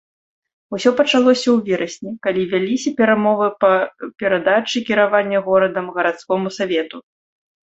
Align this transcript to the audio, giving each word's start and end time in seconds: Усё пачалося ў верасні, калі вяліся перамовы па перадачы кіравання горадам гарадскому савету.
Усё 0.75 0.89
пачалося 1.01 1.43
ў 1.43 1.57
верасні, 1.67 2.13
калі 2.27 2.41
вяліся 2.53 2.89
перамовы 3.01 3.47
па 3.65 3.71
перадачы 4.23 4.77
кіравання 4.89 5.39
горадам 5.51 5.85
гарадскому 5.99 6.47
савету. 6.61 6.97